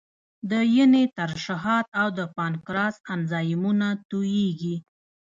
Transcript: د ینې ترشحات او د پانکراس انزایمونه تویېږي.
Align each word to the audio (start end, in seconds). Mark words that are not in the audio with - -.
د 0.49 0.51
ینې 0.83 1.03
ترشحات 1.17 1.87
او 2.01 2.07
د 2.17 2.19
پانکراس 2.37 2.95
انزایمونه 3.13 3.87
تویېږي. 4.09 4.75